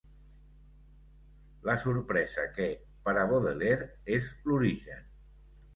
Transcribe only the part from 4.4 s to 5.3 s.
l'origen.